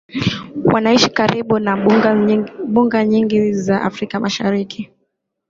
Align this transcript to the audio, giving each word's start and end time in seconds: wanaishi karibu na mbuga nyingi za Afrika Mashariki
wanaishi 0.63 1.09
karibu 1.09 1.59
na 1.59 1.75
mbuga 2.65 3.03
nyingi 3.05 3.53
za 3.53 3.81
Afrika 3.81 4.19
Mashariki 4.19 4.89